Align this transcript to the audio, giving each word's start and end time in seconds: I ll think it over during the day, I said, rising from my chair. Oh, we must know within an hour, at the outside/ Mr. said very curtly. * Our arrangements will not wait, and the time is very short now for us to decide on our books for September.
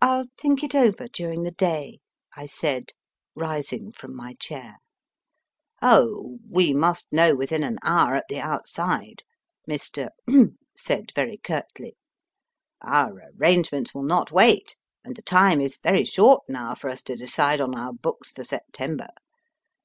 I 0.00 0.18
ll 0.18 0.24
think 0.36 0.64
it 0.64 0.74
over 0.74 1.06
during 1.06 1.44
the 1.44 1.52
day, 1.52 2.00
I 2.36 2.46
said, 2.46 2.90
rising 3.36 3.92
from 3.92 4.12
my 4.12 4.34
chair. 4.40 4.74
Oh, 5.80 6.40
we 6.50 6.72
must 6.74 7.12
know 7.12 7.36
within 7.36 7.62
an 7.62 7.78
hour, 7.84 8.16
at 8.16 8.24
the 8.28 8.40
outside/ 8.40 9.22
Mr. 9.70 10.08
said 10.76 11.12
very 11.14 11.36
curtly. 11.36 11.94
* 12.44 12.82
Our 12.82 13.22
arrangements 13.38 13.94
will 13.94 14.02
not 14.02 14.32
wait, 14.32 14.74
and 15.04 15.14
the 15.14 15.22
time 15.22 15.60
is 15.60 15.78
very 15.80 16.04
short 16.06 16.42
now 16.48 16.74
for 16.74 16.90
us 16.90 17.00
to 17.02 17.14
decide 17.14 17.60
on 17.60 17.78
our 17.78 17.92
books 17.92 18.32
for 18.32 18.42
September. 18.42 19.10